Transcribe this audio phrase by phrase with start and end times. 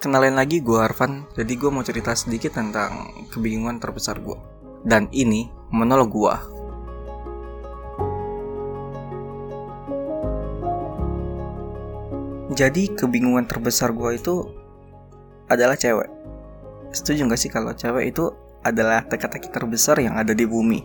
[0.00, 4.32] Kenalin lagi gue Arvan, jadi gue mau cerita sedikit tentang kebingungan terbesar gue.
[4.80, 6.34] Dan ini monolog gue.
[12.56, 14.48] Jadi kebingungan terbesar gue itu
[15.52, 16.08] adalah cewek.
[16.96, 18.32] Setuju gak sih kalau cewek itu
[18.64, 20.80] adalah teka-teki terbesar yang ada di bumi?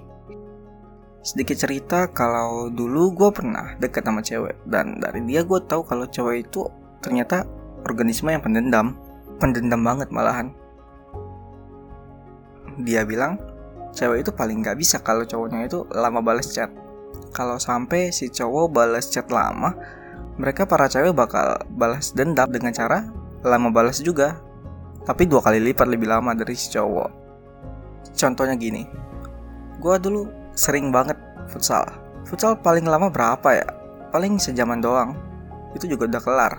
[1.23, 6.03] Sedikit cerita kalau dulu gue pernah dekat sama cewek dan dari dia gue tahu kalau
[6.03, 6.67] cewek itu
[6.99, 7.47] ternyata
[7.87, 9.04] organisme yang pendendam
[9.37, 10.51] pendendam banget malahan.
[12.81, 13.39] Dia bilang
[13.95, 16.71] cewek itu paling gak bisa kalau cowoknya itu lama balas chat.
[17.31, 19.71] Kalau sampai si cowok balas chat lama
[20.35, 23.07] mereka para cewek bakal balas dendam dengan cara
[23.43, 24.39] lama balas juga.
[25.05, 27.09] Tapi dua kali lipat lebih lama dari si cowok.
[28.15, 29.05] Contohnya gini
[29.75, 30.25] gue dulu
[30.57, 31.19] sering banget
[31.51, 31.85] futsal.
[32.25, 33.67] Futsal paling lama berapa ya?
[34.09, 35.13] Paling sejaman doang.
[35.77, 36.53] Itu juga udah kelar.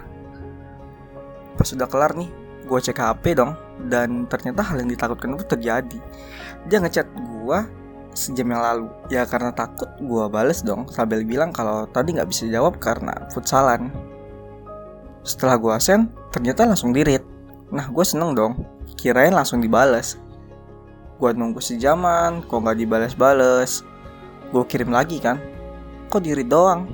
[1.58, 3.54] Pas udah kelar nih gue cek HP dong
[3.86, 5.98] dan ternyata hal yang ditakutkan itu terjadi.
[6.66, 7.58] Dia ngechat gue
[8.12, 8.86] sejam yang lalu.
[9.08, 13.94] Ya karena takut gue bales dong sambil bilang kalau tadi nggak bisa jawab karena futsalan.
[15.22, 17.22] Setelah gue send ternyata langsung dirit
[17.66, 18.62] nah gue seneng dong
[18.98, 20.18] kirain langsung dibales.
[21.16, 23.86] Gue nunggu sejaman kok nggak dibales-bales?
[24.50, 25.38] Gue kirim lagi kan
[26.10, 26.86] kok dirit doang?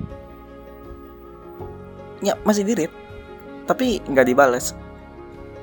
[2.23, 2.93] Ya masih dirit
[3.67, 4.75] tapi nggak dibales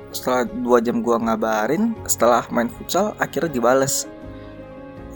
[0.10, 4.10] setelah dua jam gua ngabarin setelah main futsal akhirnya dibales.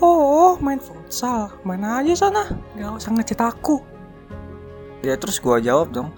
[0.04, 1.54] Oh main futsal?
[1.64, 2.44] Main aja sana.
[2.76, 3.80] Gak usah ngechat aku.
[5.06, 6.10] Ya terus gua jawab dong.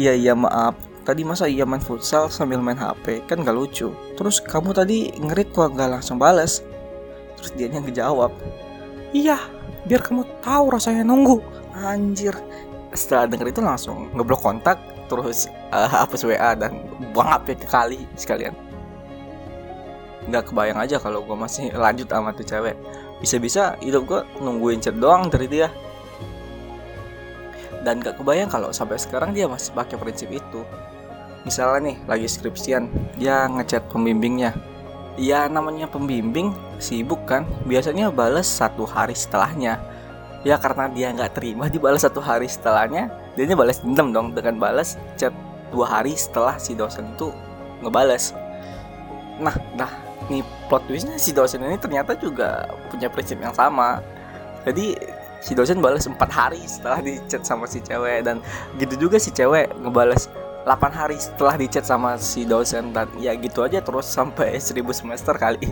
[0.00, 0.74] Iya iya maaf.
[1.04, 3.92] Tadi masa iya main futsal sambil main HP kan gak lucu.
[4.16, 6.64] Terus kamu tadi ngerit kok gak langsung bales.
[7.36, 8.32] Terus dia yang ngejawab.
[9.12, 9.36] Iya
[9.84, 11.44] biar kamu tahu rasanya nunggu.
[11.74, 12.32] Anjir
[12.94, 14.78] setelah denger itu langsung ngeblok kontak
[15.10, 18.54] terus uh, hapus WA dan buang HP kali sekalian.
[20.30, 22.78] Nggak kebayang aja kalau gue masih lanjut sama tuh cewek.
[23.20, 25.68] Bisa-bisa hidup gue nungguin chat doang dari dia.
[27.84, 30.64] Dan gak kebayang kalau sampai sekarang dia masih pakai prinsip itu.
[31.44, 32.88] Misalnya nih lagi skripsian
[33.20, 34.56] dia ngechat pembimbingnya.
[35.20, 37.44] Ya namanya pembimbing sibuk kan?
[37.68, 39.76] Biasanya balas satu hari setelahnya
[40.44, 45.00] ya karena dia nggak terima dibalas satu hari setelahnya dia balas dendam dong dengan balas
[45.16, 45.32] chat
[45.74, 47.34] dua hari setelah si dosen itu
[47.82, 48.36] ngebales.
[49.42, 49.90] Nah nah
[50.30, 53.98] nih plot twistnya si dosen ini ternyata juga punya prinsip yang sama.
[54.62, 54.94] Jadi
[55.42, 58.38] si dosen balas empat hari setelah di chat sama si cewek dan
[58.78, 60.30] gitu juga si cewek ngebales
[60.64, 64.80] 8 hari setelah di chat sama si dosen dan ya gitu aja terus sampai 1000
[64.96, 65.68] semester kali